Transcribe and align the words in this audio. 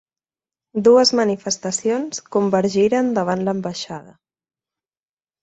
Dues 0.87 1.11
manifestacions 1.19 2.23
convergiren 2.37 3.13
davant 3.19 3.45
l'ambaixada. 3.51 4.17